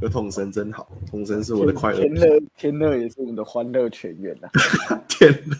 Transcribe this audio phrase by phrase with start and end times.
[0.00, 1.98] 有统神真好，统神是我的快乐。
[2.00, 4.48] 天 乐天乐也是我们的欢乐泉源呐。
[5.08, 5.56] 天乐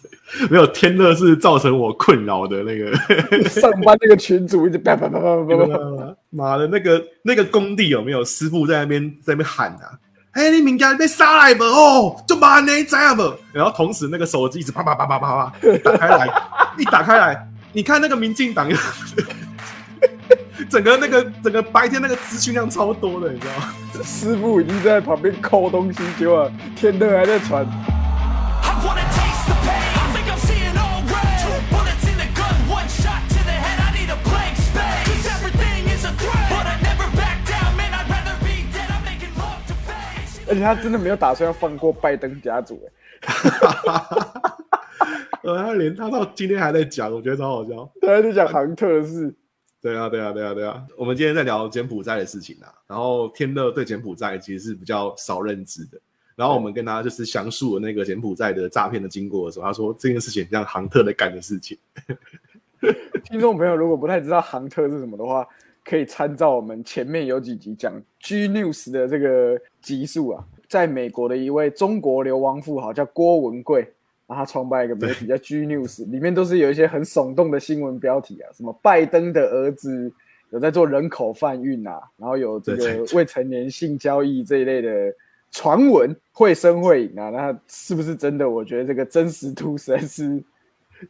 [0.49, 2.91] 没有天乐是造成我困扰的那个。
[3.51, 9.99] 上班那个群主一直叭叭叭叭叭叭，妈的，那个那个工地有没有师傅在那边在那边喊啊？
[10.33, 11.63] 哎，你明天被杀来不？
[11.65, 13.23] 哦，就把你这样不？
[13.53, 15.53] 然后同时那个手机一直啪啪啪啪啪啪
[15.85, 16.43] 打开来，
[16.79, 18.67] 一打开来，你看那个民进党。
[20.69, 23.75] 整个那个整个白天那个资讯量超多的，你知道吗？
[24.03, 27.67] 师傅已经在旁边抠东西，结果天乐还在传。
[40.49, 42.83] 而且他真的没有打算要放过拜登家族，
[43.25, 43.31] 哎，
[45.45, 49.33] 呃，他连他到今天还在讲，我觉得超好笑，他还在讲杭特的事。
[49.83, 50.87] 对啊，对啊，对啊，对啊！
[50.95, 55.99] 我们今天在聊柬埔寨的事情啊，然后天乐对柬埔寨其实是比较少认知的。
[56.37, 61.79] 然后我们跟他就是详述了那个柬埔寨的诈骗的经过的时候，他说这件事情像杭特在干的事情。
[63.25, 65.47] 听众朋友如果不太知道杭特是什么的话，
[65.83, 73.91] 可以参照我们前面有几集讲 G News 的这个集数啊，在美国的一位中国流亡富豪叫郭文贵。
[74.35, 80.13] 他创办一个媒体叫 G News，里面都是有一些很耸动的新闻标题啊，什么拜登的儿子
[80.51, 84.91] 有在做人口贩运啊，然后有这个未成年性交易这一类的
[85.51, 88.49] 传闻，会声会影啊，那是不是真的？
[88.49, 90.43] 我觉得这个真实度实在是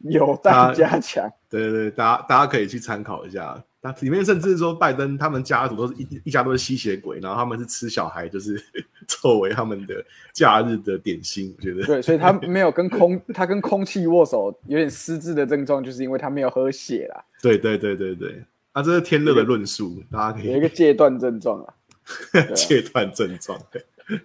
[0.01, 1.31] 有待加强。
[1.49, 3.63] 对对对，大家大家可以去参考一下。
[3.83, 8.63] 那里面甚至说，拜登他们家族都是一一家都是吸血鬼，然后他们是吃小孩，就是
[9.09, 11.51] 作为他们的假日的点心。
[11.57, 17.25] 我觉得对，所以他没有跟空，他跟空气握手有点失智的症状，就是因为他没有喝血啦。
[17.41, 21.73] 对对对对对，啊，这是天乐的论述，大家可以有一个戒断症状啊，
[22.53, 23.59] 戒断症状，
[24.05, 24.21] 真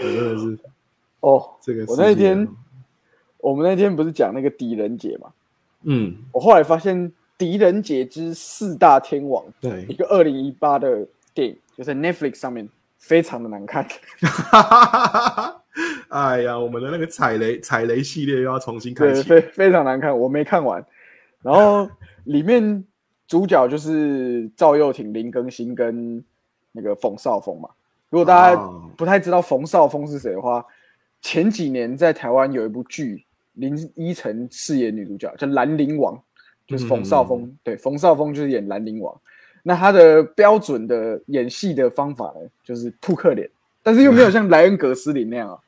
[0.00, 0.58] 的是
[1.20, 2.48] 哦，这个我那天
[3.38, 5.30] 我们那天不是讲那个狄仁杰嘛，
[5.84, 7.08] 嗯，我后来发现。
[7.36, 12.68] 《狄仁杰之四大天王》对一个二零一八的电影，就是 Netflix 上面，
[12.98, 13.86] 非常的难看。
[16.08, 20.84] 哎呀，我们的那个踩雷踩雷系列又要重新开启，非非常难看，我没看完。
[21.42, 21.88] 然后
[22.24, 22.84] 里面
[23.26, 26.24] 主角就是赵又廷、林更新跟
[26.70, 27.68] 那个冯绍峰嘛。
[28.10, 28.56] 如果大家
[28.96, 30.64] 不太知道冯绍峰是谁的话，
[31.20, 36.14] 前几年在台湾有一部剧，林依晨饰演女主角叫《兰陵王》。
[36.66, 39.14] 就是冯绍峰，对，冯绍峰就是演兰陵王。
[39.62, 43.48] 那他的标准的演戏的方法呢，就是扑克脸，
[43.82, 45.58] 但是又没有像莱恩·葛斯林那样啊，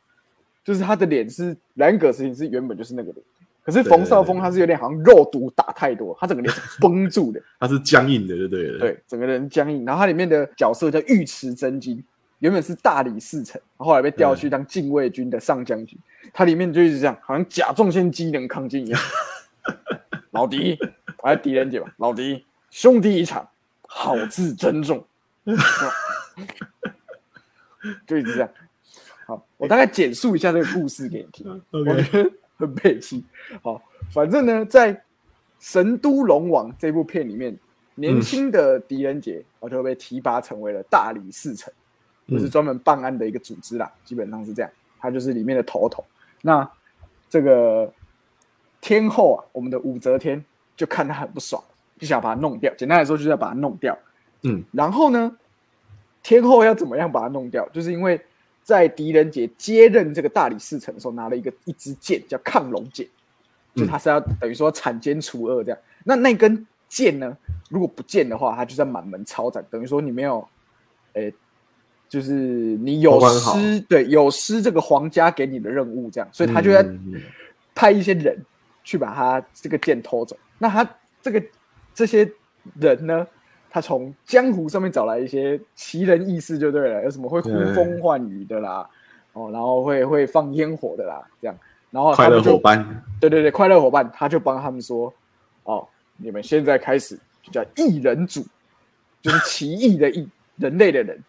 [0.63, 3.25] 就是他的脸是莱恩·葛斯林是原本就是那个脸，
[3.65, 9.83] 可是冯绍峰他是有点好像肉毒打太多，他整个脸是绷住的， 他是僵硬的，对对对，对，整个人僵硬。
[9.87, 12.05] 然后他里面的角色叫尉迟真金，
[12.41, 15.99] 原本是大理寺丞，后来被调去当禁卫军的上将军，
[16.35, 19.01] 他里面就一直这样，好像甲状腺机能亢进一样。
[20.37, 20.79] 老狄，
[21.23, 21.93] 还是狄仁杰吧。
[21.97, 23.49] 老狄，兄弟一场，
[23.83, 25.03] 好自珍重。
[28.07, 28.51] 就一直这样。
[29.27, 31.63] 好，我大概简述一下这个故事给你听。
[31.73, 33.25] 我觉得很悲戚。
[33.63, 34.95] 好，反正呢，在
[35.59, 37.57] 《神都龙王》这部片里面，
[37.95, 41.73] 年轻的狄仁杰，我就被提拔成为了大理寺丞，
[42.29, 43.91] 就是专门办案的一个组织啦。
[44.05, 46.05] 基本上是这样，他就是里面的头头。
[46.43, 46.69] 那
[47.31, 47.91] 这个。
[48.81, 50.45] 天后啊，我们的武则天
[50.77, 51.63] 就看他很不爽，
[51.99, 52.73] 就想把他弄掉。
[52.77, 53.97] 简单来说，就是要把他弄掉。
[54.43, 55.37] 嗯，然后呢，
[56.23, 57.69] 天后要怎么样把他弄掉？
[57.71, 58.21] 就是因为
[58.63, 63.09] 在狄仁杰接任这个大理寺丞的时候，拿了一个一支剑，叫亢龙剑，
[63.75, 65.79] 就他是要等于说铲奸除恶这样。
[66.05, 67.37] 那那根剑呢，
[67.71, 70.47] 如果不见的话，他就在满门抄斩，等于说你没有，
[71.15, 71.33] 诶，
[72.09, 76.87] 就是你有失，对，有失这个皇家给你的任务这样，所以他就在
[77.75, 78.39] 派一些人。
[78.87, 80.89] 去把他这个剑偷走，那他
[81.21, 81.43] 这个
[81.93, 82.31] 这些
[82.81, 83.27] 人呢？
[83.69, 88.89] 他从江湖上面找来一些奇人异士就对了，有什么会呼风唤雨的啦，
[89.35, 91.59] 哦，然后会会放烟火的啦，这样，
[91.91, 95.13] 然后快乐伙伴，对对对，快乐伙伴，他就帮他们说，
[95.65, 95.87] 哦，
[96.17, 98.47] 你们现在开始就叫异人组，
[99.21, 101.23] 就是奇异的异，人类的人，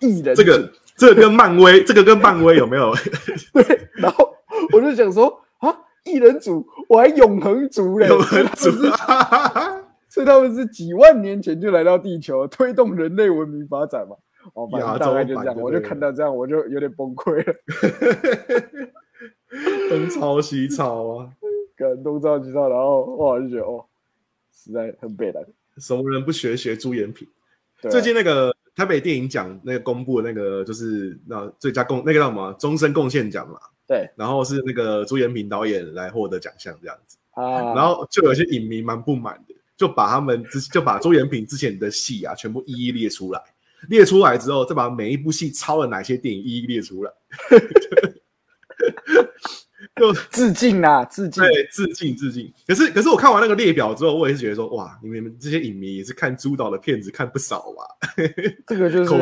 [0.00, 0.34] 异人。
[0.34, 2.92] 这个这个跟漫威，这个跟漫威有没有？
[3.54, 4.34] 对，然后
[4.72, 5.40] 我就想说。
[6.08, 8.08] 异人族，我还永恒族嘞！
[8.08, 8.70] 永恒族，
[10.08, 14.16] 所以他们是几万年前就来到地球，推动人类文明发展嘛。
[14.54, 17.54] 哦，反正大概就这样，我就看到这样，我就有点崩溃了。
[19.90, 21.30] 东抄西抄啊，
[21.76, 23.84] 跟东抄西抄，然后哇，就觉得哦，
[24.52, 25.44] 实在很悲哀。
[25.76, 27.28] 什么人不学学朱延平？
[27.90, 34.08] 最近那个台北电影奖那个公布的那个就是那最佳贡那个叫什么终身贡献奖嘛，对。
[34.14, 43.42] 然后是那个朱延平导演来获得奖项这样子，啊，然后就有些影迷蛮不满的，就把他们之就把朱延平之前的戏啊全部一一列出来，
[43.88, 47.10] 列出来之后再把每一部戏抄了哪些电影一一列出来，
[49.98, 51.42] 就致敬啊，致敬。
[51.42, 52.52] 对，致敬致敬。
[52.66, 58.08] 可是可是我看完那个列表之后，我也是觉得说，哇，你们这些影迷也是看朱导的片子看不少吧？
[58.66, 59.18] 这个就是跟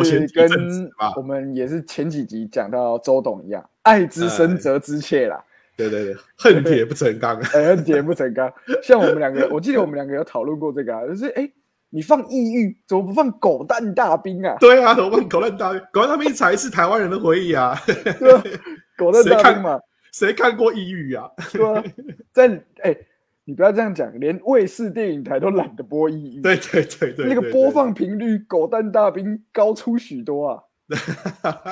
[1.17, 5.43] 我们也是前几集讲到周董一样，爱之深责之切啦，
[5.77, 7.37] 对对对，恨铁不成钢。
[7.55, 8.53] 哎，恨铁不成钢。
[8.83, 11.49] 像我们两个， 我记得我们两个有讨论过这个啊，就是哎，
[11.91, 14.57] 你放抑郁，怎么不放狗蛋大兵啊？
[14.61, 17.79] 对啊，怎么放狗蛋大兵，狗蛋大兵才是台湾人的回忆啊！
[17.87, 18.43] 对吧？
[18.97, 19.79] 狗蛋大兵嘛，
[20.17, 21.31] 谁看过抑郁啊？
[21.53, 21.85] 对吧？
[22.33, 22.49] 在
[22.81, 22.97] 哎，
[23.45, 30.63] 你不要这样讲，连卫视电影台都懒得播抑郁，对对对对，那个播放频率，狗蛋大兵高出许多啊。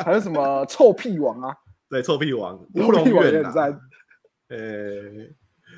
[0.05, 1.57] 还有什么臭屁王啊？
[1.89, 3.81] 对臭屁王、臭乌龙屁王也院很赞啊，
[4.49, 4.59] 呃，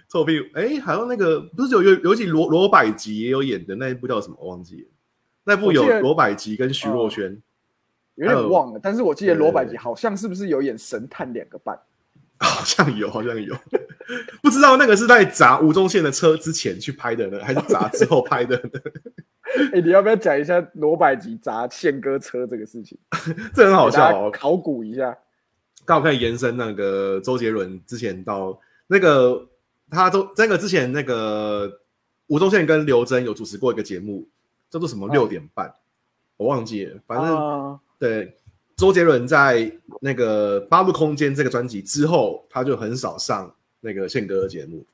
[0.08, 4.36] 臭屁哎，还有那个不是有有有一集罗罗百吉也有演的那一部叫什么？
[4.40, 4.88] 我忘记了。
[5.44, 7.40] 那部有罗百吉跟徐若瑄，
[8.16, 11.78] 有点忘了，但是我记得罗百吉好像是不是有演神探两个半？
[12.44, 13.56] 好像有，好像有，
[14.42, 18.80] 不知道那个是在砸吴宗宪的车之前去拍的呢，还是砸之后拍的呢？
[19.72, 22.98] 哎，你要不要讲一下罗百吉砸宪哥车这个事情？
[23.54, 24.30] 这很好笑哦。
[24.30, 25.16] 考古一下。
[25.84, 29.48] 刚好可以延伸那个周杰伦之前到那个
[29.88, 31.80] 他周那个之前那个
[32.26, 34.28] 吴宗宪跟刘真有主持过一个节目，
[34.68, 35.72] 叫做什么哦六点半，
[36.36, 38.36] 我忘记了，反正、啊对。
[38.76, 43.50] 周杰伦在那个《八度空间》这个专辑之后，他就很少上
[43.80, 44.84] 那个宪哥的节目，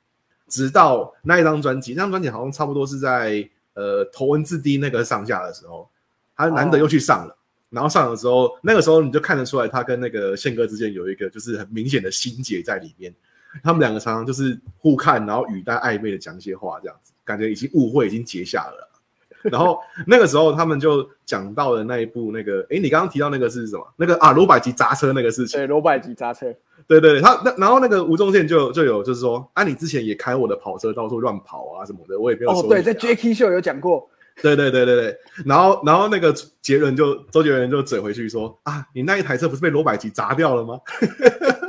[0.46, 5.88] 直到那一张专辑，那张专辑好像差不多是在呃头文字 D 那个上架的时候，
[6.37, 7.37] 他难得又去上了。
[7.70, 13.12] 然后上的时候，那个时候你就看得出来，他跟那个宪哥之间有一个就是很明显的心结在里面。
[13.64, 18.88] 他们两个常常就是互看，然后语带暧昧的讲一些话，这样子，感觉已经误会已经结下了。
[19.44, 23.87] 然后那个时候他们就讲到了那一部那个，哎，你刚刚提到那个是什么？
[23.97, 25.61] 那个啊，罗百吉砸车那个事情。
[25.61, 26.47] 对，罗百吉砸车。
[26.87, 34.09] 对对对，他那然后那个吴宗宪就就有就是说，啊，你之前也开我的跑车到处乱跑啊什么的，我也没有说，哦对，在 Jacky 秀有讲过。
[34.41, 40.81] 对对对对对，然后然后那个杰伦就周杰伦就嘴回去说啊，你那一台车不是被罗百吉砸掉了吗？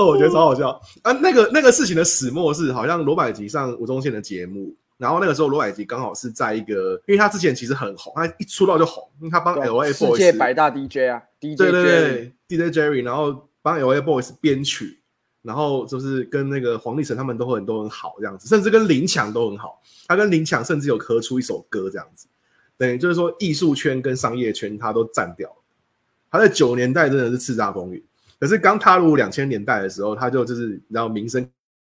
[0.00, 1.12] 哦，我觉得超好笑啊！
[1.12, 15.00] 那个那个事情的始末是，好像罗百吉上吴宗宪的节目，然后那个时候罗百吉刚好是在一个，因为他之前其实很红，他一出道就红，因为他帮 L A 世 Boys 界百大 DJ 啊，DJ 对对对，DJ Jerry，然后帮 L A Boys 编曲，
[15.42, 19.80] 然后就是跟那个黄立成他们都很都很好这样子，甚至跟林强都很好。
[20.08, 22.26] 他跟林强甚至有合出一首歌这样子，
[22.76, 25.56] 等于就是说艺术圈跟商业圈他都占掉了。
[26.32, 28.02] 他在九年代真的是叱咤风云，
[28.40, 31.46] 可是刚踏入两千年代的时候，他就就是然后名声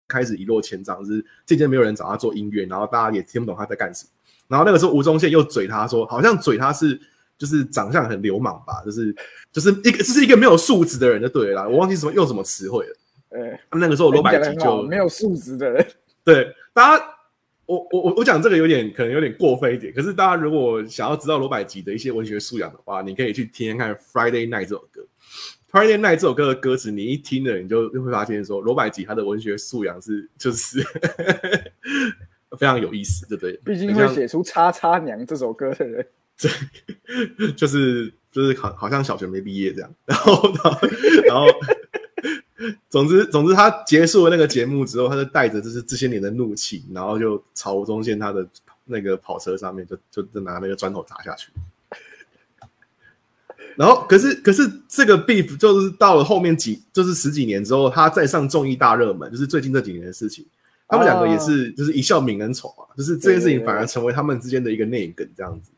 [0.09, 4.09] 开始一落千丈，就是渐渐没有人找他做音乐，然后大家也听不懂他在干什么。
[4.49, 6.99] 然后那个时候吴宗宪又嘴他说，好像嘴他是
[7.37, 9.15] 就是长相很流氓吧，就是
[9.53, 12.95] 就是一个就是一个没有素质的人就对了啦，我忘记什么用什么词汇了。
[13.29, 15.87] 呃，那个时候罗百吉就没有素质的人，
[16.23, 17.05] 对大家，
[17.65, 25.01] 我我我我讲这个有点可能有点过分一点，可是大家如果想要知道罗百吉的一些文学素养的话，你可以去听听看《Friday Night》这首歌。
[25.73, 30.79] 《Friday Night》这首歌的歌词，你一听了，你就会发现说，罗百吉他的文学素养是 就是
[32.59, 33.53] 非常有意思，对不对？
[33.65, 36.05] 毕竟会写出《叉叉娘》这首歌的人，
[37.57, 40.87] 就是就是好好像小学没毕业这样， 然后然后
[41.25, 41.47] 然后，
[42.87, 48.47] 总之总之他结束了那个节目之后，他就带着就是这些年的怒气，然后就朝吴宗宪他的
[48.85, 51.51] 那个跑车上面就就就拿那个砖头砸下去。
[53.75, 60.45] 然后，可是可是这个 beef 就是到了后面几，就是十几年之后，他再上综艺大热门，就是最近这几年的事情。
[60.87, 65.71] 他们两个也是，就是一笑泯恩仇啊，就是这件事情反而成为他们之间的一个内梗这样子。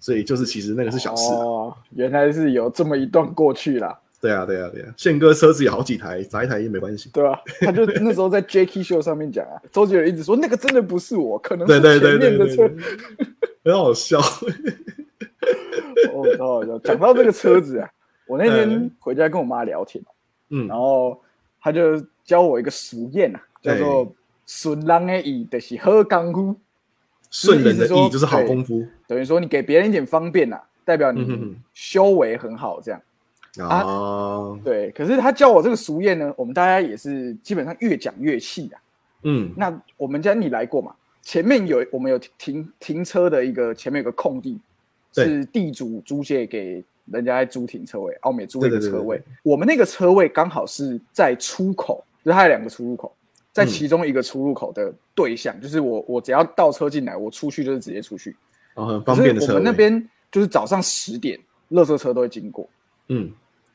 [0.00, 4.92] 所以就是其实那个是小事、啊，哦，原来是有这么一段过去啦，对啊，对啊，对啊。
[4.96, 7.08] 宪哥车子有好几台，砸一台也没关系。
[7.12, 12.68] 对啊、他就那时候在 Jacky 秀上面讲啊，周杰伦一直说那个真的不是我，可能是对面的车
[13.64, 13.72] 对，。
[13.72, 14.20] 很好笑。
[16.14, 16.78] 哦，超好笑。
[16.80, 17.90] 讲到这个车子啊，
[18.26, 20.02] 我那天嗯回家跟我妈聊天，
[20.50, 21.20] 嗯然后
[21.60, 24.12] 她就教我一个俗谚啊，叫做
[24.46, 25.90] “顺人的意就是好
[26.22, 26.60] 功夫
[27.30, 33.02] 顺人的意思就是好功夫”，等于说你给别人一点方便啊，代表你修为很好这样。
[33.58, 34.58] 啊。
[34.64, 38.80] 对，可是他教我这个俗谚呢，我们大家也是基本上越讲越气啊。
[39.24, 40.94] 嗯那我们家你来过嘛？
[41.22, 44.58] 前面有我们有停停车的一个前面有个空地，对
[45.12, 49.20] 是地主租借给人家在租停车位，澳美租一个车位。
[49.42, 53.14] 我们那个车位刚好是在出口，就是它有两个出入口，
[53.52, 58.36] 在嗯其中一个出入口的对象，就是我我只要倒车进来，我出去就是直接出去。
[58.74, 59.54] 哦，方便的车我。
[59.54, 61.38] 们那边就是早上十点，
[61.70, 62.68] 垃圾车都会经过。
[63.08, 63.32] 嗯，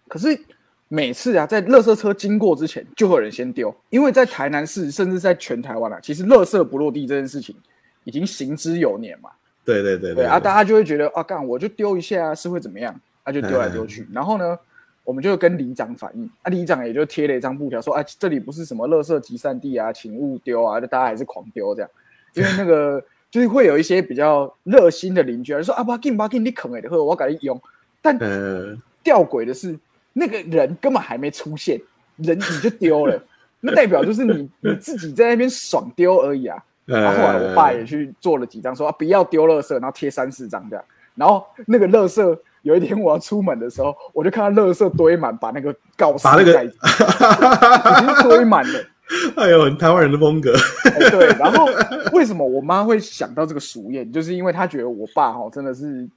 [0.08, 0.40] 可是
[0.88, 7.56] 每次啊，在垃圾车经过之前，就会有人先丢，因为在台南市，甚至在全台湾啊，其实垃圾不落地这件事情
[8.04, 9.32] 已经行之有年嘛。
[9.66, 12.94] 对对对对啊，大家就会觉得啊，干我就丢一下啊，是会怎么样？
[13.24, 14.06] 他、就丢来丢去。
[14.12, 14.58] 然后呢，
[15.04, 21.90] 我们就跟里长反映，啊，里长也就贴了一张布条说，啊，这里不是什么垃圾集散地啊，请勿丢啊，就大家还是狂丢这样，
[22.34, 23.02] 因为那个
[23.32, 27.60] 就是会有一些比较热心的邻居啊，就说啊，把给把给你啃哎的，我赶紧用。
[28.02, 29.80] 但呃，吊诡的是，
[30.12, 31.80] 那个人根本还没出现，
[32.18, 33.24] 人你就丢了，
[33.62, 36.62] 那代表就是你你自己在那边爽丢而已啊。
[36.86, 40.86] 然后后来我爸也去做了几张，说啊不要丢垃圾，然后贴三四张这样。
[41.16, 48.80] 然后那个垃圾，有一天我要出门的时候，我就看到垃圾堆满，把那个告示把那个盖已经堆满了。
[49.36, 50.54] 哎呦，很台湾人的风格。
[50.86, 51.68] 哎对，然后
[52.14, 56.08] 为什么我妈会想到这个俗谚，就是因为她觉得我爸哈真的是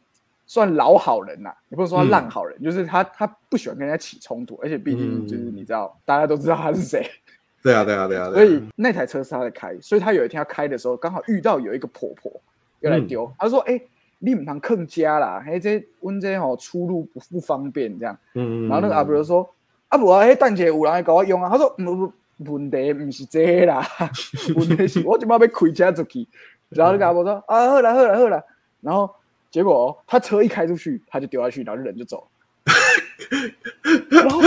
[0.47, 7.05] 算老好人呐、也不能说他烂好人，就是他他不喜欢跟人家起冲突，而且毕竟就是你知道，大家都知道他是谁，
[7.67, 8.31] 对啊，对啊，对啊。
[8.31, 12.31] 所以那台车是他在开，所以他有一天要开的时候，刚好遇到有一个婆婆
[12.79, 13.81] 要来丢，他说：“哎、
[14.21, 19.49] 你唔通坑家啦，嘿，这温这吼出入不不方便这样。”嗯，然后那个阿伯就说
[19.89, 22.13] ：“啊不啊，迄蛋姐有人来搞我用啊。”他说：“不
[22.45, 23.85] 不，问题不是这个啦，
[24.55, 26.29] 问题是 我今摆要开车出去。”
[26.71, 28.41] 然后那个阿伯说：“啊，好啦好啦好啦。”
[28.81, 29.13] 然后
[29.51, 32.29] 结果哦他车一开出去，他就丢下去，然后人就走。
[34.11, 34.41] 然后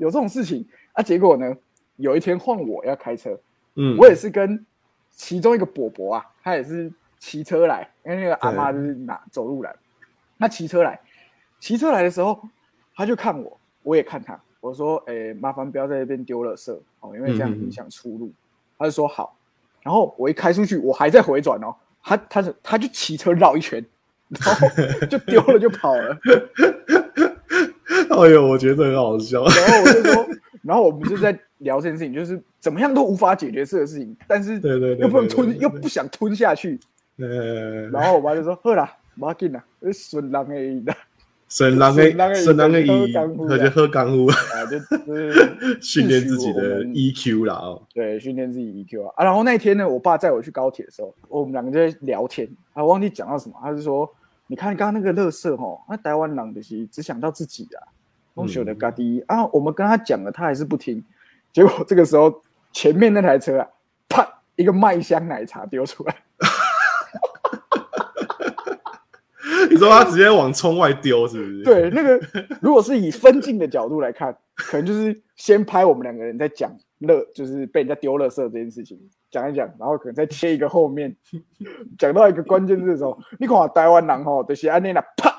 [0.00, 1.54] 有这种事情啊，结果呢，
[2.02, 3.38] 有一天换我要开车，
[3.76, 4.66] 嗯，我也是跟
[5.10, 9.74] 其中一个伯伯啊，他也是骑车来，因为那个阿妈就是拿走路来，
[10.38, 10.98] 他骑车来，
[11.60, 12.42] 骑车来的时候，
[12.96, 18.32] 他就看我，我也看他，我说：“哎、麻烦不要在这边丢垃圾哦，因为这样影响出路。
[18.78, 19.36] 他就说：“好。”
[19.82, 23.84] 然后我一开出去，我还在回转哦，他他是他就骑车绕一圈，
[24.28, 24.68] 然后
[25.06, 26.18] 就丢了就跑了。
[28.10, 29.44] 哎呦，我觉得很好笑。
[29.44, 30.26] 然后我就说，
[30.62, 36.78] 然后我们就在聊这件事情，就是怎么样都无法解决这个事情，但是对对对又不能吞，又不想吞下去。
[37.18, 40.94] 呃，然后我爸就说：“好啦，不要紧啦，是顺人的意的，
[41.48, 47.82] 省人省人的的省人的喝以，干呼而且喝干呼，啊，就就是 训练自己的们 EQ 啦哦。
[47.92, 49.24] 对训练自己 EQ 啊啊。
[49.24, 54.10] 然后那天呢，我爸载我去高铁的时候，我们两个就在聊天，啊，忘记讲到什么，他就说：
[54.46, 57.84] 你看刚刚那个乐色吼，那台湾人就是只想到自己啊，
[58.34, 61.04] 东西的嘎滴啊，我们跟他讲了，他还是不听。
[61.52, 62.42] 结果这个时候，
[62.72, 63.68] 前面那台车啊，
[64.08, 66.16] 啪，一个麦香奶茶丢出来。”
[69.70, 72.20] 你说他直接往窗外丢，是不是？，对，那个
[72.60, 78.98] 如果是以分镜的角度来看，可能就是先拍我们两个人在讲乐，就是被人家丢垃圾这件事情，
[79.30, 81.16] 讲一讲，然后可能再切一个后面，
[81.98, 85.31] 讲到一个关键字的时候，你看台湾人吼，就是安尼啦，啪，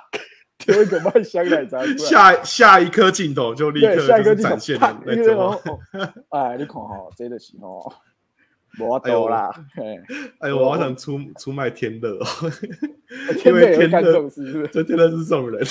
[0.66, 1.98] 丢一个麦香奶茶出来。
[1.98, 5.38] 下下一颗镜头就立刻，下一就展现啪了，那种。
[5.38, 5.60] 哦，
[6.30, 7.92] 哎，你看哈，真的是哦，
[8.80, 9.52] 我走啦，
[10.40, 12.26] 哎呦，我好想出出卖天乐哦，
[13.46, 14.28] 因为天乐？
[14.72, 15.64] 这天乐是这种人。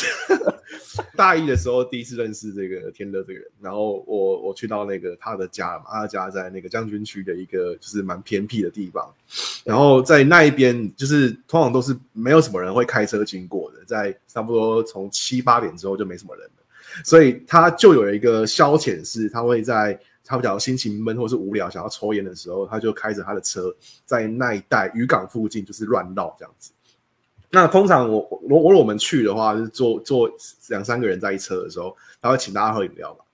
[1.17, 9.13] 大一的时候第一次认识这个天乐这个人，然后我我去到那个他的家嘛，他的家在那个将军区的一个就是蛮偏僻的地方，
[9.65, 26.71] 然后在那一边就是通常都是没有什么人会开车经过的，在差不多从七八点之后就没什么人了，所以他就有一个消遣是，他会在他比较心情闷或是无聊想要抽烟的时候，他就开着他的车在那一带渔港附近就是乱绕这样子。
[27.53, 30.31] 那通常我我如果我们去的话，是坐坐
[30.69, 33.25] 两三个人在一车的时候，他会请大家喝饮料嘛。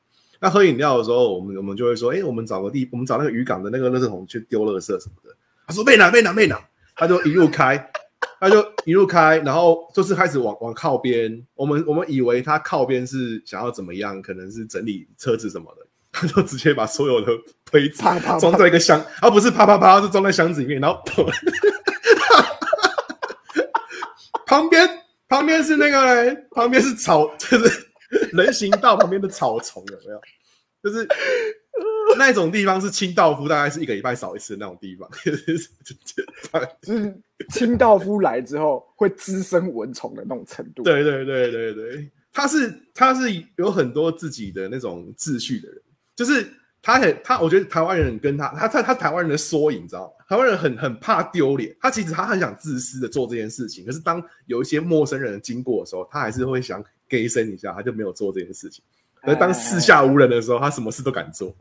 [0.40, 5.34] 那喝饮料的时候，我们我们就会说，哎、我们找个地，我们找那个渔港的那个垃圾桶去丢垃圾什么的。
[5.66, 6.60] 他说被拿被拿被拿，
[6.96, 7.90] 他就一路开，
[8.40, 11.40] 他就一路开，然后就是开始往往靠边。
[11.54, 17.32] 我们我们以为他靠边是想要怎么样，可能是整理车子什么的， 他就直接把所有的
[17.70, 18.02] 杯子
[18.40, 21.00] 装在一个箱，而不是啪啪啪，是装在箱子里面，然后
[24.48, 24.88] 旁边
[25.28, 27.86] 旁边是那个嘞，旁边是草， 就是
[28.32, 30.20] 人行道旁边的草丛，有没有？
[30.82, 31.06] 就是
[32.16, 40.82] 那种地方是清道夫，大概是一个礼拜扫一次的那种地方， 就是就是清道夫来之后会滋生蚊虫的那种程度。
[40.82, 45.82] 对对对对对，他是他是有很多自己的那种秩序的人，
[46.16, 46.48] 就是
[46.80, 50.24] 他很他，我觉得台湾人跟他，他他他台湾人的缩影，你知道吗？
[50.28, 58.82] 台湾人很很怕丢脸，他其实他很想自私的做这件事情，可是当有一些陌生人经过的时候，他还是会想给声一下，他就没有做这件事情。
[59.22, 61.54] 而当四下无人的时候，他什么事都敢做。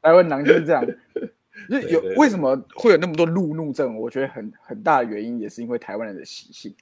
[0.00, 0.86] 台湾狼就是这样，
[1.68, 3.98] 就有为什么会有那么多路怒症？
[3.98, 6.74] 我觉得很很大的原因也是因为台湾人的习性。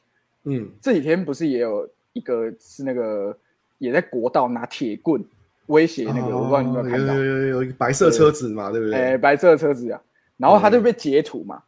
[0.45, 3.37] 嗯，这几天不是也有一个是那个
[3.79, 5.25] 也在国道拿铁棍
[5.73, 8.95] 威胁那个，我不知道你有没有看到有，有有有一个白色车子嘛，对不对？
[8.95, 10.01] 哎，白色的车子啊，
[10.37, 11.63] 然后他就被截图嘛，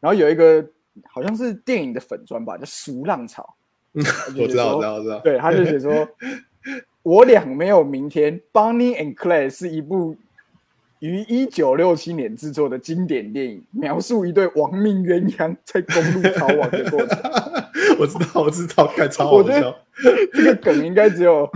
[0.00, 0.64] 然后有一个
[1.08, 3.54] 好像是电影的粉砖吧，叫《俗浪潮》，
[4.40, 5.20] 我知道，我知道，我知道。
[5.20, 6.08] 对，他就写说，
[7.02, 10.16] 我俩没有明天，《Bonnie and Clyde》是一部
[11.00, 17.18] 于一九六七年制作的经典电影，描述一对亡命鸳鸯在公路逃亡的过程。
[17.98, 19.76] 我知道，我知道，看超好我觉得笑。
[20.32, 21.48] 这个梗应该只有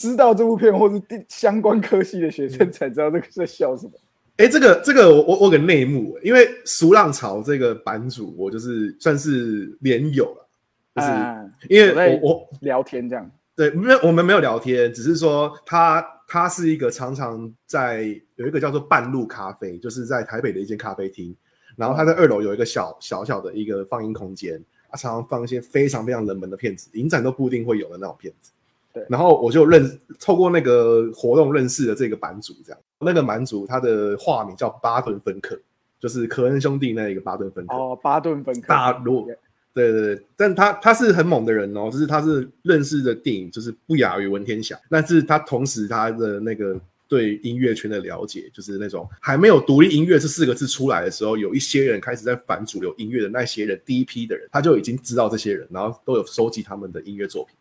[0.00, 3.92] 知道这部片或是地相关科系的学生才知道这个在笑什么。
[4.38, 10.48] 哎，这个这个我我我有个内幕，因为《俗浪潮》这个版主，我就是算是连友了，
[10.96, 21.36] 就是啊因为我我聊天这样，对没有我们没有聊天，只是说他他是一个常常在有一个叫做半路咖啡，就是在台北的一间咖啡厅，
[21.76, 28.50] 然后他在二楼有一个小小小的一个放映空间，他常常放一些非常非常冷门的片子，影展都不一定会有的那种片子。
[28.92, 29.04] 对。
[29.08, 32.80] 然后我就认透过那个活动认识了这个版主，这样。
[33.00, 35.58] 那个版主他的化名叫巴顿芬克，
[35.98, 37.74] 就是科恩兄弟那一个巴顿芬克。
[37.74, 38.68] 哦，巴顿芬克。
[38.68, 39.28] 大陆。
[39.72, 57.54] 对对对，但他他是很猛的人哦，就是他是认识的电影就是不亚于文天祥，但是他同时他的那个对音乐圈的了解，就是那种还没有独立音乐这四个字出来的时候，有一些人开始在反主流音乐的那些人，第一批的人他就已经知道这些人，然后都有收集他们的音乐作品，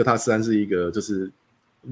[0.00, 1.30] 就他实在是一个就是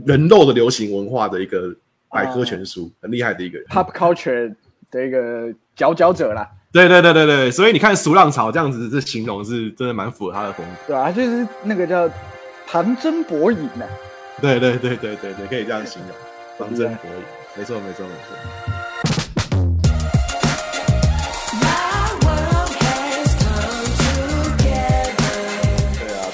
[0.07, 1.75] 人肉的流行文化的一个
[2.09, 3.69] 百科全书，很厉害的一个人。
[3.69, 4.55] pop culture
[4.91, 10.73] 的一个佼佼者啦，对对对对对，所以你看《俗浪潮》这样子，这形容是真的蛮符合他的风格。
[10.87, 11.13] 对吧、啊？
[11.13, 12.11] 就是那个叫
[12.67, 13.85] 旁征博引呐，
[14.41, 16.17] 对对对对对对，可以这样形容，
[16.57, 17.23] 旁征博引，
[17.59, 18.78] 没错没错没错。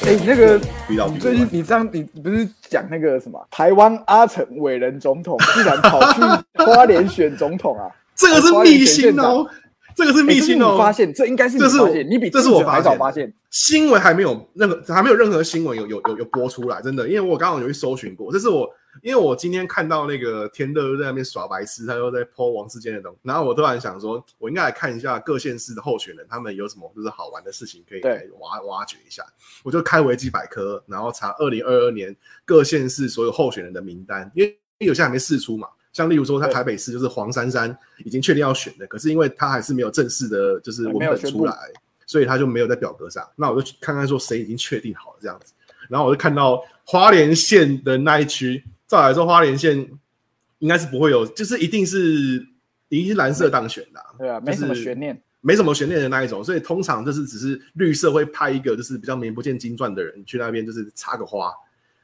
[0.07, 6.21] 哎、那个你最近你这样，你不是讲那个什么台湾阿成伟人总统，竟然跑去
[6.63, 7.89] 花莲选总统啊？
[8.15, 9.47] 这个是秘辛哦，
[9.97, 10.77] 这个是秘辛哦。
[10.77, 13.33] 发现，这应该是你这是你比这是我还早发现。
[13.51, 18.69] 新闻还没有任何还没有任何新闻有有有有播出来，真的，因为我刚好有去搜寻过，这是我
[19.03, 28.01] 因为我今天看到那个天乐在那边耍白痴，他又在 po 王世坚的东西，然后我突然想说，我应该来看一下各县市的候选人他们有什么就是好玩的事情可以
[28.39, 29.25] 挖挖掘一下，
[29.63, 35.69] 我就开维基百科，然后查二零二二年各县市所有候选人的名单，因为有些还没释出嘛。
[35.93, 41.55] 像例如说，他台北市就是黄珊珊已经确定要选的，可是因为他还是没有正式的，就是文本出来，
[42.05, 43.25] 所以他就没有在表格上。
[43.37, 45.53] 那我就去看看说谁已经确定好了这样子，
[45.89, 49.89] 然后我就看到花莲县的那一区，照理来说花莲县
[50.59, 52.47] 应该是不会有，就是一定是
[52.89, 55.21] 一定是蓝色当选的啊、对啊，没什么悬念。
[55.47, 61.53] 没什么悬念的那一种，所以通常就是只是绿色会派一个就是比较名不见经传的人去那边，就是插个花。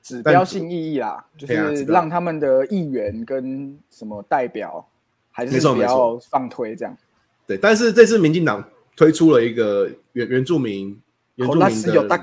[0.02, 4.86] 指标性意义啦，就是让他们的议员跟什么代表
[5.30, 6.94] 还是没错不要放推这样。
[7.46, 8.62] 对，但是这次民进党
[8.94, 11.00] 推出了一个原原住民
[11.36, 12.18] 原住民的，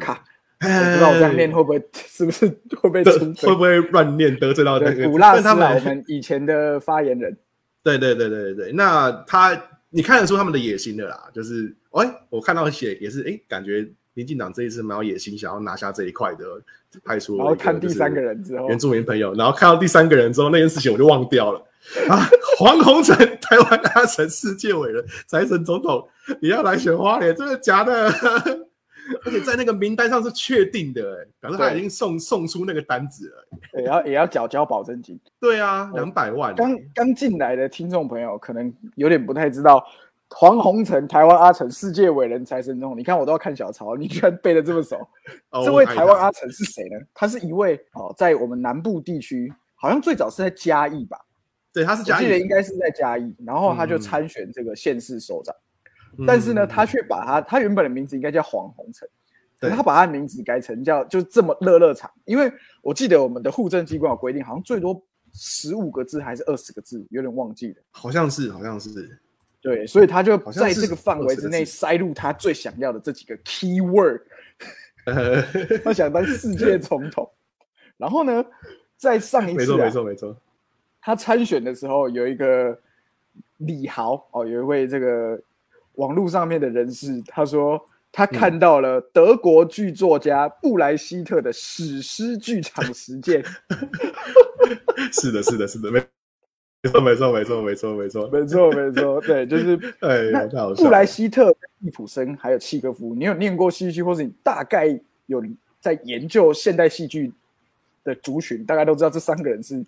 [0.59, 2.47] 不知道我这样念会不会 是不是
[2.81, 3.47] 会被得出？
[3.47, 5.09] 会不会乱念得罪到那对，个？
[5.09, 7.37] 古他们我们以前的发言人，
[7.83, 16.45] 对对对对对对，那他你看得出他们的野心的啦，就是哎，我看到写也是哎，感觉民进党这一次蛮有野心，想要拿下这一块的，
[17.03, 21.63] 派出了然后看第三个人之后，原住民朋友，然后看到第三个人之后，那件事情我就忘掉了
[22.09, 22.27] 啊！
[22.57, 26.05] 黄宏成，台湾阿成世界伟人，财神总统，
[26.41, 28.11] 你要来选花莲，真的假的？
[29.25, 33.47] 而且在那个名单上是确定的、欸，表示他已经送送出那个单子了、
[33.79, 35.19] 也要也要缴交保证金。
[35.39, 39.85] 对啊，两百万、刚刚进来的听众朋友可能有点不太知道，
[40.29, 44.97] 黄宏成、台湾阿成、世界伟人财神中，你看我都要看小曹，你居然背的这么熟。
[45.51, 46.97] 哦这位台湾阿成是谁呢？
[47.13, 51.17] 他是一位哦，在我们南部地区，好像最早是在嘉义吧，
[51.71, 55.66] 对，他是嘉我记得应，该是在嘉义，然后他就嗯参选这个县市首长，嗯
[56.25, 59.07] 但是呢，他却把他他原本的名字应该叫黄宏成。
[59.59, 62.47] 对他把他的名字改成叫就这么乐乐场，因为
[62.79, 65.03] 我记得我们的户政机关有规定，好像最多
[65.33, 67.75] 十五个字还是二十个字，有点忘记了。
[67.89, 69.19] 好像是好像是，
[69.59, 74.21] 对，所以他就在这个范围之内塞入他最想要的这几个 key word，
[75.05, 75.41] 呃，
[75.83, 77.27] 他想当世界总统。
[77.97, 78.45] 然后呢，
[78.95, 80.37] 在上一次没错没错没错，
[81.01, 82.79] 他参选的时候有一个
[83.57, 85.41] 李豪哦，有一位这个
[85.97, 87.79] 网络上面的人士，他说
[88.11, 93.43] 他看到了德国剧作家布莱希特的史诗剧场实践，
[95.13, 95.99] 是的，是的，是的，没
[97.01, 101.05] 没错，没错，没错，没错，没错，没错没错，对，就是 哎呀，太好笑布莱。
[101.05, 104.87] 希特、易普森还有契诃夫，你有念过戏剧，或者你大概
[105.25, 105.43] 有
[105.81, 107.31] 在研究现代戏剧
[108.03, 109.83] 的族群，大概都知道这三个人是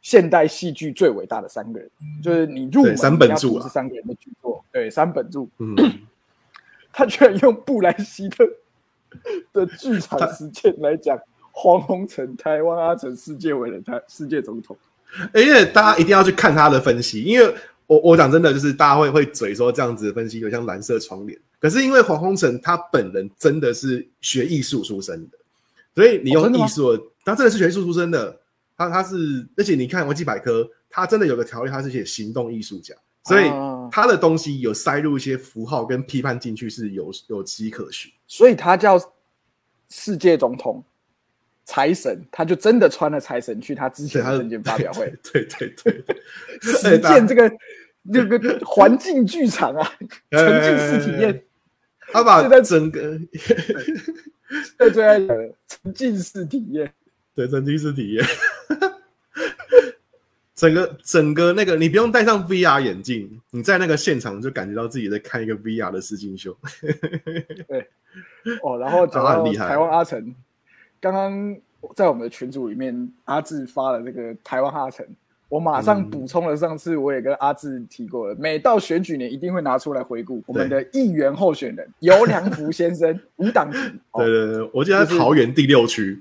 [0.00, 1.90] 现代戏剧最伟大的三个人。
[2.22, 4.37] 就是你入门对三本柱啊你要读这三个人的剧作，
[4.72, 5.48] 对，三本柱。
[5.58, 5.74] 嗯，
[6.92, 8.44] 他居然用布莱希特
[9.52, 11.18] 的剧场实践来讲
[11.50, 14.76] 黄宏成台湾阿成世界伟人，他世界总统。
[15.32, 17.54] 而且大家一定要去看他的分析，因为
[17.86, 25.38] 我我讲真的，就是大家会会嘴说这样子的分析有像蓝色窗帘，可是因为黄宏成他本人真的是学艺术出身的，
[25.94, 28.38] 所以你用艺术的，他真的是学艺术出身的，
[28.76, 38.10] 他他是，而且你看维基百科，他真的有个条例，他是写行动艺术家，所以啊他的东西有塞入一些符号跟批判进去是有有迹可循。
[38.26, 38.98] 所以他叫
[39.88, 40.82] 世界总统
[41.64, 46.16] 财神，他就真的穿了财神去他之前，的证件发表会， 对对对对，
[46.60, 47.50] 实践这个
[48.12, 49.92] 这个环境剧场啊，
[50.30, 51.44] 沉浸式体验，
[52.12, 53.18] 他把现在整个
[54.76, 56.92] 对最爱的沉浸式体验。
[57.34, 58.26] 对沉浸式体验，
[60.58, 66.50] 整个整个那个你不用戴上 VR 眼镜，你在那个现场就感觉到自己在看一个 VR 的试镜秀。
[68.64, 70.34] 哦，然后讲到台湾阿成，
[71.00, 71.56] 刚刚
[71.94, 75.06] 在我们的群组里面，阿志发了这个台湾阿成，
[75.48, 76.10] 我马上嗯。
[76.10, 83.78] 补充了上次我也跟阿志提过了，每到选举年一定会拿出来回顾我们的议员候选人尤良福先生无党籍，
[84.10, 86.20] 哦对对对，我记得在桃园第六区，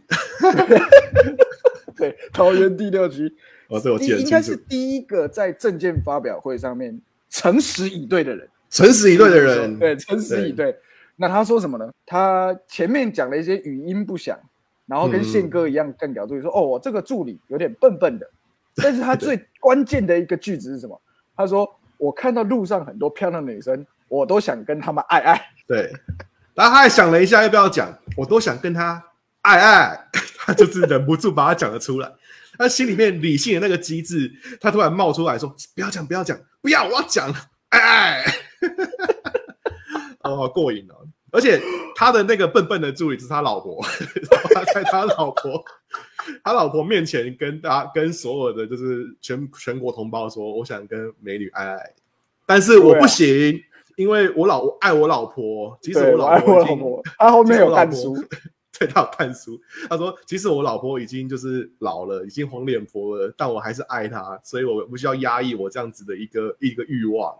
[1.97, 3.33] 对，桃园第六区，
[3.69, 4.55] 哦，这我第记得很应该是。
[4.55, 6.99] 第一个在证件发表会上面
[7.29, 8.47] 诚实以对的人。
[8.69, 10.75] 诚实以对的人，对，诚实以对。
[11.15, 11.89] 那他说什么呢？
[12.05, 14.37] 他前面讲了一些语音不详，
[14.85, 18.29] 然后跟嗯宪哥一样干屌助理说：“哦，我这个助理有点笨笨的。”
[18.75, 20.99] 但是他 最关键的一个句子是什么？
[21.35, 25.41] 他说：“我看到路上很多漂亮的女生，我都想跟她们爱爱。
[25.67, 25.91] 对。
[26.53, 29.01] 然后他还想了一下要不要讲，我都想跟他
[29.43, 32.11] 爱爱， 他就是忍不住把它讲了出来。
[32.57, 37.33] 他心里面理性的那个机制，他突然冒出来说：“不要讲，不要讲，不要，我要讲，
[37.69, 38.25] 爱爱。”
[40.23, 40.95] 哦，好过瘾哦！
[41.31, 41.61] 而且
[41.95, 43.81] 他的那个笨笨的助理是他老婆，
[44.53, 45.63] 他 在他老婆
[46.43, 51.93] 他老婆面前跟大家跟所有的就是全全国同胞说，我想跟美女爱爱，
[52.45, 53.61] 但是我不行，
[53.95, 57.03] 因为我老我爱我老婆，即使，我老婆已经我老婆。
[57.17, 58.27] 他后面有看其实我老书，
[58.79, 59.59] 对他有看书，
[59.89, 67.35] 他说其实我老婆已经就是老了，已经黄脸婆了，但我还是爱她，所以我不需要压抑我这样子的一个一个欲望，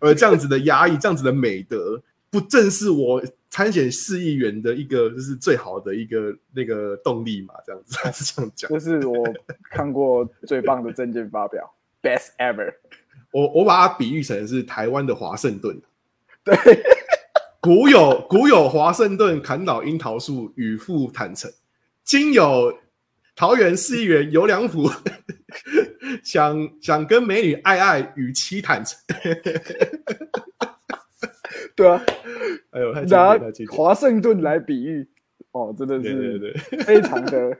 [0.00, 7.54] 而这样子的压抑，这样子的美德，不正是我参选市议员的一个就是最好的一个那个动力嘛？
[7.64, 8.70] 这样子他是这样讲。
[8.70, 9.16] 这是我
[9.70, 11.72] 看过最棒的证件发表
[12.02, 12.72] ，best ever。
[13.32, 15.80] 我我把它比喻成是台湾的华盛顿。
[16.42, 16.56] 对，
[17.60, 21.50] 古有古有华盛顿砍倒樱桃树，与父坦诚；
[22.02, 22.74] 今有
[23.36, 24.90] 桃园市议员尤良福
[26.24, 28.98] 想想跟美女爱爱，与妻坦诚。
[31.76, 32.02] 对啊，
[32.70, 33.38] 哎呦，拿！
[33.70, 35.06] 华盛顿来比喻，
[35.52, 37.58] 哦，真的是对，非常的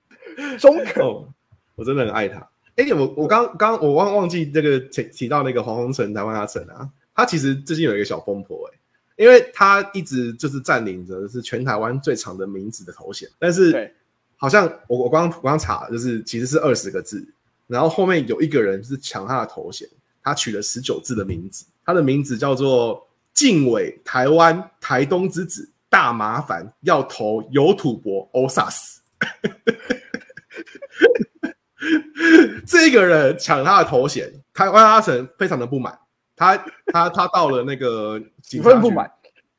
[0.58, 1.04] 中肯。
[1.04, 1.28] 哦，
[1.74, 2.38] 我真的很爱他。
[2.76, 8.78] 哎、我我刚刚我忘忘记这个提提到那个黄宏成台湾阿成啊，他其实最近有一个小风波哎、
[9.22, 13.94] 因为他一直就是占领着是全台湾最长的名字的头衔，但是对
[14.36, 17.24] 好像我我刚我刚查就是其实是二十个字，
[17.68, 19.88] 然后后面有一个人是抢他的头衔，
[20.24, 29.00] 他取了十九字的名字，他的名字叫做晋伟台湾台东之子，大麻烦要投有土博欧萨斯。
[32.66, 35.96] 这个人抢他的头衔，台湾阿成非常的不满，
[36.42, 39.08] 他他他到了那个警察局，分不满，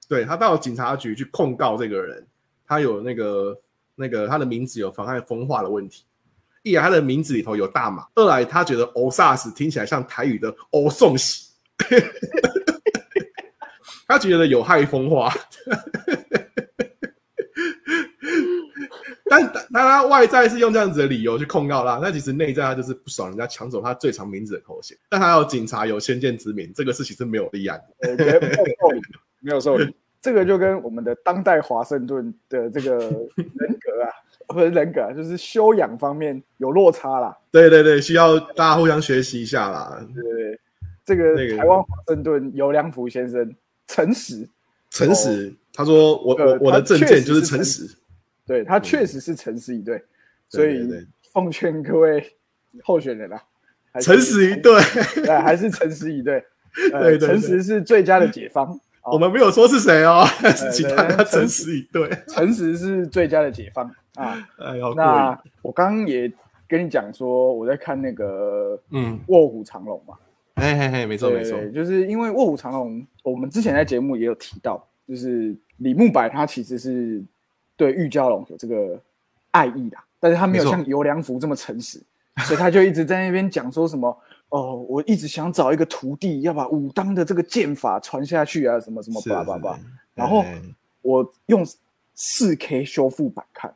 [0.09, 2.27] 对他到了警察局去控告这个人，
[2.67, 3.57] 他有那个
[3.95, 6.03] 那个他的名字有妨碍风化的问题。
[6.63, 11.51] 一来他的名字里头有大马，二来他觉得欧萨斯听起来像台语的欧送喜，
[14.07, 15.33] 他觉得有害风化。
[19.73, 24.95] 但但他外在是用这样子的理由去控告他，那其实内在他就是不爽人家抢走他最长名字的头衔。
[25.09, 29.01] 但他有警察有先见之明，这个事情是没有立案没有受理，
[29.39, 29.95] 没有受理。
[30.21, 34.07] 这个就跟我们的当代华盛顿的这个人格啊，
[34.47, 37.35] 不是人格、啊，就是修养方面有落差啦。
[37.51, 39.99] 对对对，需要大家互相学习一下啦。
[40.13, 40.59] 对对对，
[41.03, 43.53] 这个台湾华盛顿尤良福先生
[43.87, 44.47] 诚实，
[44.91, 47.89] 诚实，他说我呃我我的证件就是诚实。
[48.45, 50.03] 对他确实是诚实以对，
[50.49, 50.89] 所以
[51.31, 52.23] 奉劝各位
[52.83, 53.41] 候选人啊，
[54.01, 54.81] 诚实一对，
[55.15, 56.43] 对，还是诚实以对，
[56.93, 58.67] 呃对诚实是最佳的解方。
[59.03, 60.25] 哦我们没有说是谁哦，
[60.71, 62.09] 请大家诚实以对。
[62.25, 64.37] 诚实是最佳的解方啊。
[64.57, 66.31] 哎呦，那我刚刚也
[66.69, 70.17] 跟你讲说，我在看那个嗯，《卧虎藏龙》嘛，
[70.55, 77.21] 嘿嘿嘿，没错没错，就是因为《卧虎藏龙》，我们之前在节目也有提到，就是李慕白他其实是
[77.75, 78.99] 对玉娇龙有这个
[79.51, 82.01] 爱意的，但是他没有像尤良福这么诚实，
[82.45, 84.17] 所以他就一直在那边讲说什么。
[84.49, 89.79] 哦，我一直想找一个徒弟，要把武当的这个剑法传下去啊，什么什么是叭叭叭。
[90.13, 90.61] 然后哎
[91.01, 91.65] 我用
[92.13, 93.73] 四 K 修复版看，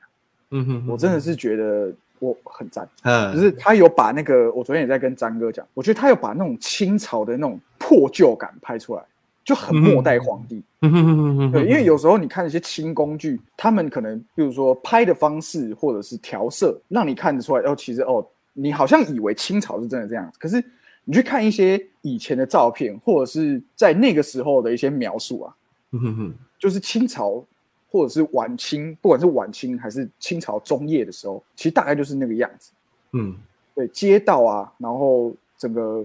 [0.51, 2.87] 嗯哼，我真的是觉得我很赞。
[3.01, 9.01] 嗯，就是他有把那个，我昨天也在跟张哥讲，我觉得他有把那种清朝的那种破旧感拍出来，
[9.47, 10.61] 就很末代皇帝。
[10.81, 11.51] 嗯哼哼哼哼。
[11.53, 20.61] 对，因为有时候你看一些轻工剧，他们可能比如说拍的方式或者是调色，让你看得出来，哦，其实哦，你好像以为清朝是真的这样子，可是
[21.05, 25.55] 你去看一些以前的照片，或者是在那个时候的一些描述啊，
[25.91, 27.41] 嗯哼哼，就是清朝
[27.89, 32.71] 或者是晚清，不管是晚清还是清朝中叶的时候，其实大概就是那个样子。
[33.13, 33.33] 嗯。
[33.73, 36.03] 对街道啊，然后整个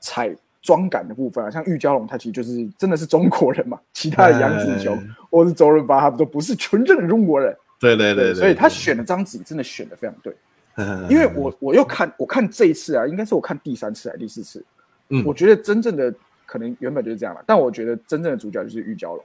[0.00, 0.36] 彩
[0.66, 7.56] 妆感的部分啊，像玉娇龙，他其实就是真的是中国人嘛， 其他的杨紫琼哎或是周润发，他们都不是纯正的中国人。
[7.78, 10.34] 对对对对，所以他选的章子怡真的选的非常对。
[10.78, 14.64] 嗯，因为我我又看我看这一次啊，应该是我看第三次还是第四次，
[15.10, 16.12] 嗯我觉得真正的
[16.44, 19.24] 可能原本就是这样了，但我觉得真正的主角就是玉娇龙。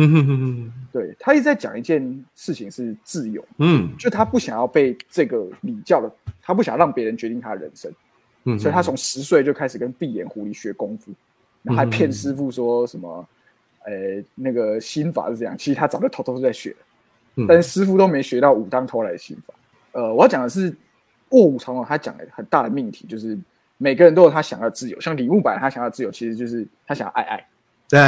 [0.00, 7.90] 嗯哼哼哼，对他一直在讲一件事情是自由，嗯就他不想要被这个礼教的，他不想让别人决定他的人生。
[8.44, 11.12] 嗯，所以他从十岁就开始跟闭眼狐狸学功夫，
[11.62, 13.28] 然后还骗师傅说什么，
[13.84, 13.92] 呃，
[14.34, 16.76] 那个心法是这样，其实他早就偷偷在学了，
[17.36, 17.46] 嗯。
[17.48, 19.52] 但是师傅都没学到武当偷来的心法。
[19.92, 20.74] 呃，我要讲的是
[21.30, 23.36] 卧虎藏龙，他讲的很大的命题就是
[23.76, 27.48] 每个人都有他想要的自由，像李慕白他想要自由，其实就是他想要爱爱。
[27.88, 28.00] 对，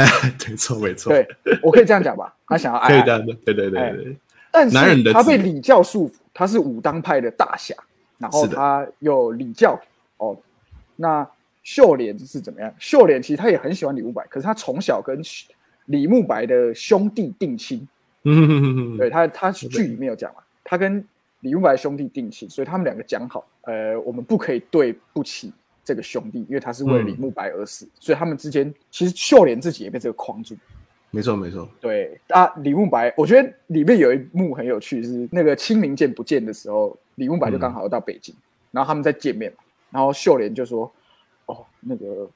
[0.47, 1.27] 没错没错，对，
[1.63, 4.17] 我可以这样讲吧，他想要爱爱，可以的，对对对对，
[4.51, 7.73] 但是他被礼教束缚，他是武当派的大侠，
[8.19, 9.79] 然后他有礼教
[10.21, 10.37] 哦。
[10.95, 11.27] 那
[11.63, 12.73] 秀莲是怎么样？
[12.79, 15.21] 秀莲其实他也很喜欢李慕白，可是他从小跟
[15.85, 17.87] 李慕白的兄弟定亲，
[18.23, 21.03] 嗯对他他剧里面有讲嘛，他跟
[21.41, 25.51] 李慕白兄弟定亲，所以他们两个讲好，呃，我们不可以对不起
[25.83, 30.55] 这个兄弟，因为他是为了李慕白而死，所以他们之间其实秀莲自己也被这个框住。
[31.09, 38.33] 没错没错，对啊，李慕白，我觉得里面有一幕很有趣，是那个清明剑不见的时候，李慕白就刚好要到北京，
[38.71, 39.57] 然后他们在见面嘛，
[39.91, 40.91] 然后秀莲就说
[41.45, 42.27] ：“哦，那个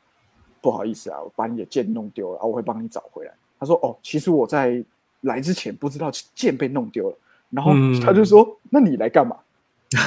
[0.61, 4.83] 不好意思啊，我把你的剑弄丢了，啊，我会帮你找回来。”他说：“哦，其实我在
[5.21, 7.17] 来之前不知道剑被弄丢了。”
[7.49, 9.37] 然后嗯他就说：“那你来干嘛？”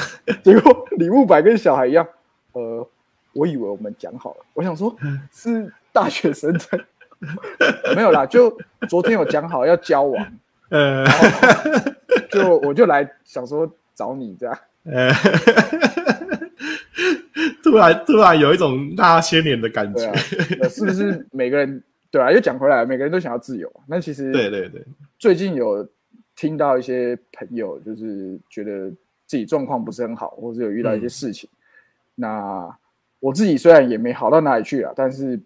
[0.45, 2.07] 结果李慕白跟小孩一样，
[2.53, 2.87] 呃，
[3.33, 4.95] 我以为我们讲好了，我想说
[5.33, 6.79] 是大学生在。
[7.97, 8.57] 没有啦，就
[8.89, 10.33] 昨天有讲好要交往，
[10.71, 11.05] 呃
[12.31, 14.57] 就我就来想说找你这样。
[14.85, 15.11] 呃，
[17.65, 20.15] 突然突然有一种大牵连的感觉
[20.69, 22.33] 是不是每个人 对啊？
[22.33, 23.71] 又讲回来，每个人都想要自由。
[23.87, 24.83] 那其实 对对对，
[25.19, 25.87] 最近有
[26.35, 28.91] 听到一些朋友，就是觉得
[29.27, 31.49] 自己状况不是很好，或者有遇到一些事情。
[32.15, 32.75] 那
[33.21, 35.39] 我自己虽然也没好到哪里去啊，但是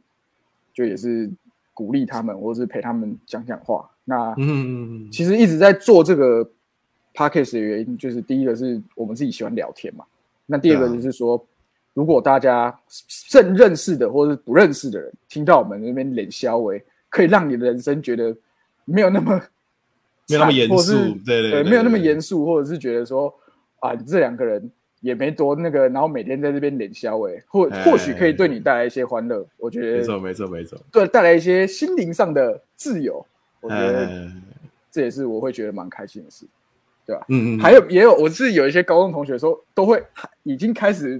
[0.72, 1.28] 就也是
[1.74, 3.88] 鼓励他们，或者是陪他们讲讲话。
[4.04, 6.48] 那嗯其实一直在做这个
[7.14, 10.04] podcast 的原因，就是第一个是我们自己喜欢聊天嘛，
[10.46, 11.44] 那第二个就是说，
[11.94, 12.74] 如果大家
[13.28, 18.34] 正认识的或者是不认识的人听到我们那边脸消微，可以让你的人生觉得
[18.84, 19.40] 没有那么
[20.28, 20.92] 没有那么严肃
[21.24, 23.32] 对对对没有那么严肃，或者是觉得说
[23.80, 33.24] 啊，你这两个人也没多那个，然后每天在这边脸消微，或哎或许可以对你带来一些欢乐，我觉得没错没错没错，对带来一些心灵上的自由，
[33.60, 34.06] 我觉得。
[34.06, 34.32] 呃
[34.94, 36.44] 这也是我会觉得蛮开心的事，
[37.06, 37.24] 对吧？
[37.30, 40.04] 嗯嗯，还有也有，我是有一些高中同学说都会
[40.42, 41.18] 已经开始，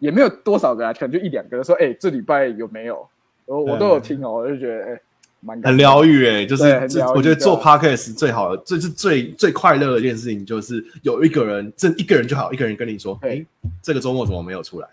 [0.00, 3.08] 也没有多少个啊，可能就一两个说，哎、这礼拜有没有？
[3.46, 5.00] 我我都有听哦，我就觉得哎，
[5.40, 6.64] 蛮、感很动疗愈哎，就是
[7.14, 7.62] 我觉得做对。
[7.62, 13.38] 啊 podcast 最好的，最是最最快乐的一件事情，就是有一个人，这一个人就好，一个人跟你说，对。
[13.38, 13.46] 哎，
[13.82, 14.88] 这个周末怎么没有出来？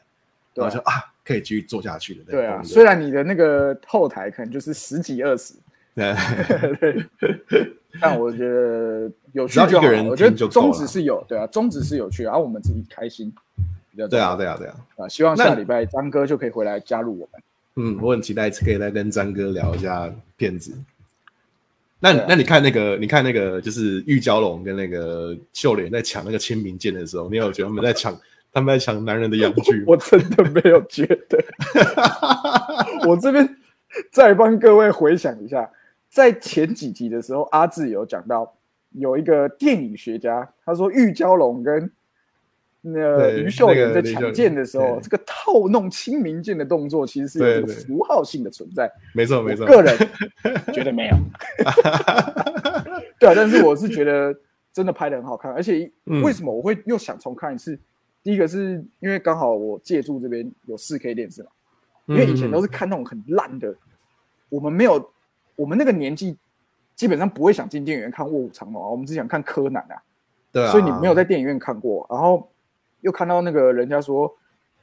[0.56, 0.94] 然后就啊，
[1.24, 2.24] 可以继续做下去的。
[2.32, 5.54] 对啊，对虽然你的那个后台可能就是十几二十，
[5.94, 6.16] 对，
[8.02, 13.32] 但我觉得有趣只要就好一个人我觉得宗旨是有，对啊，宗旨是有趣的，然后我们自己开心
[14.06, 14.76] 对啊，要对啊，对啊。
[14.98, 15.08] 啊。
[15.08, 17.42] 希望下礼拜张哥就可以回来加入我们。
[17.80, 20.74] 嗯，我很期待可以再跟张哥聊一下片子。
[22.00, 28.16] 那啊那你看那个，你看那个，就是玉娇龙跟那个秀莲在抢那个签名剑的时候，你有觉得他们在抢，
[28.54, 29.86] 他们在抢男人的阳具吗？
[29.88, 31.44] 我真的没有觉得。
[33.08, 33.58] 我这边
[34.12, 35.70] 再帮各位回想一下，
[36.10, 38.56] 在前几集的时候，阿志有讲到
[38.92, 41.92] 有一个电影学家，他说玉娇龙跟
[42.82, 48.90] 那个于秀莲在那个抢剑的时候，对这个套弄清明剑的动作其实是有这个符号性的存在。
[49.14, 49.66] 没错，没错。
[49.66, 49.98] 我个人
[50.74, 51.16] 觉得没有。
[53.20, 54.34] 对啊，但是我是觉得
[54.72, 57.78] 真的拍的很好看，而且嗯为什么我会又想重看一次？
[58.24, 61.50] 第一个是因为刚好我借住这边有四 K 电视嘛，
[62.08, 63.74] 因为以前都是是看那种很烂的，
[64.50, 65.12] 我们没有，
[65.56, 66.38] 我们那个年纪
[66.94, 69.96] 基本上不会想进电影院看《卧虎藏龙》啊，我们只想看柯南啊，
[70.52, 72.50] 对啊，所以你没有在电影院看过，然后
[73.08, 74.32] 又看到那个人家说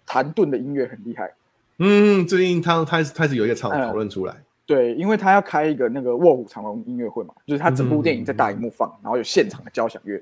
[0.07, 1.31] 谭盾的音乐很厉害，
[1.79, 4.35] 嗯，最近他开始开始有一个讨嗯讨论出来，
[4.65, 10.17] 对，因为他要开一个那个《卧虎藏龙》音乐会嘛，就是他整部电影在大荧幕放，然后有现场的交响乐。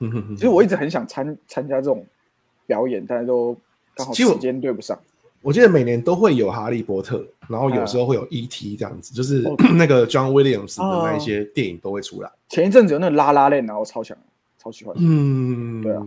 [0.00, 2.04] 嗯哼哼其实我一直很想参参加这种
[2.66, 3.56] 表演，但是都
[3.94, 4.98] 刚好时间对不上。
[5.40, 8.76] 我记得每年都会有哈利波特，然后有时候会有 E.T.
[8.76, 12.30] 这样子，就是哦 那个 John Williams 的那一些电影都会出来。
[12.48, 14.16] 前一阵子有那个拉拉链，然后超强
[14.58, 16.02] 超喜欢，嗯，对啊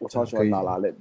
[0.00, 0.92] 我超喜欢拉拉链。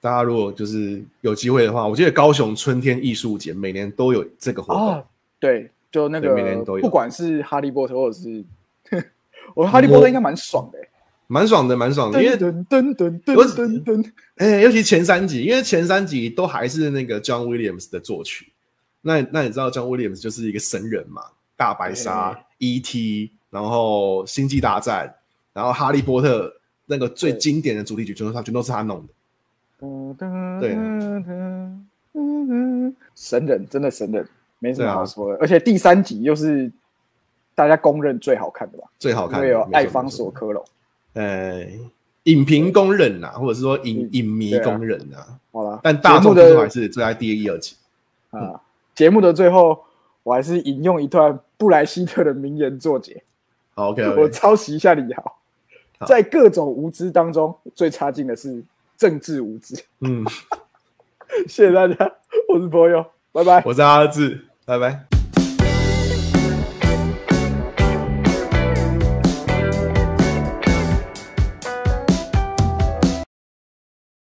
[0.00, 4.88] 大家如果就是有机会的话，我记得高雄春天艺术节每年都有这个活动。
[4.88, 5.04] 啊，
[5.40, 8.44] 对，就那个每年都有不管是哈利波特或者是，
[9.54, 10.88] 我哈利波特应该蛮爽的欸，
[11.26, 18.52] 蛮爽的，蛮爽的，因为噔噔噔噔噔噔，哎、尤其前三集，因为前三集都还是那个 John Williams 的作曲。
[19.00, 21.22] 那那你知道 John Williams 就是一个神人嘛？
[21.56, 25.14] 大白鲨、E.T.，然后星际大战，
[25.52, 26.52] 然后哈利波特
[26.86, 29.12] 那个最对经典的主题曲，全都是他全都是他弄的。
[30.60, 30.70] 对
[33.14, 34.26] 神人真的神人，
[34.58, 35.38] 没什么好说的。
[35.40, 36.70] 而且第三集又是
[37.54, 38.84] 大家公认最好看的吧？
[38.98, 40.64] 最好看的因为有没错艾芳没错索科隆。
[41.14, 41.66] 呃，
[42.24, 45.18] 影评公认呐、或者是说影嗯影迷公认呐、
[45.52, 47.76] 好了，但大众的还是最爱第一、二集。
[48.30, 48.60] 啊，
[48.94, 49.84] 节目的最后，
[50.22, 53.22] 我还是引用一段布莱希特的名言作结，
[53.74, 55.22] 好 OK，, 我抄袭一下李豪。
[55.22, 55.38] 好
[56.06, 58.62] 在各种无知当中，最差劲的是
[58.96, 59.74] 政治无知。
[60.00, 60.24] 嗯，
[61.48, 62.12] 谢谢大家，
[62.48, 63.62] 我是朋友，拜拜。
[63.64, 65.13] 我是阿志，拜拜。